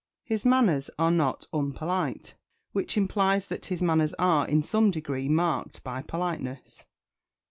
"His 0.23 0.45
manners 0.45 0.89
are 0.97 1.11
not 1.11 1.45
unpolite," 1.53 2.33
which 2.71 2.97
implies 2.97 3.45
that 3.49 3.65
his 3.67 3.83
manners 3.83 4.15
are, 4.17 4.47
in 4.47 4.63
some 4.63 4.89
degree, 4.89 5.29
marked 5.29 5.83
by 5.83 6.01
politeness. 6.01 6.87